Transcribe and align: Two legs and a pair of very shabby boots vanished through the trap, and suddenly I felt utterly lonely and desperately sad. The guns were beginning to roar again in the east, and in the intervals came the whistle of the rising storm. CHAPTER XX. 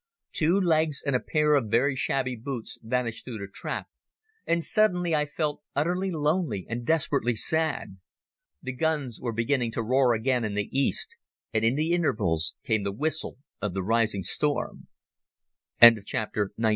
Two 0.31 0.59
legs 0.59 1.03
and 1.05 1.15
a 1.15 1.19
pair 1.19 1.53
of 1.53 1.67
very 1.69 1.95
shabby 1.95 2.35
boots 2.35 2.79
vanished 2.81 3.23
through 3.23 3.37
the 3.37 3.45
trap, 3.45 3.85
and 4.47 4.63
suddenly 4.65 5.13
I 5.13 5.27
felt 5.27 5.61
utterly 5.75 6.09
lonely 6.09 6.65
and 6.67 6.83
desperately 6.83 7.35
sad. 7.35 7.97
The 8.63 8.73
guns 8.73 9.19
were 9.21 9.31
beginning 9.31 9.71
to 9.73 9.83
roar 9.83 10.15
again 10.15 10.43
in 10.43 10.55
the 10.55 10.75
east, 10.75 11.17
and 11.53 11.63
in 11.63 11.75
the 11.75 11.91
intervals 11.93 12.55
came 12.63 12.81
the 12.81 12.91
whistle 12.91 13.37
of 13.61 13.75
the 13.75 13.83
rising 13.83 14.23
storm. 14.23 14.87
CHAPTER 16.03 16.51
XX. 16.59 16.69